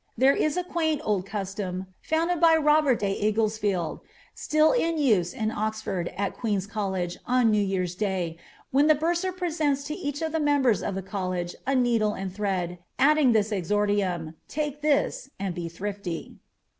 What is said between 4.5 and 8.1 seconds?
in use in Oxford, at Queen's College, on New year's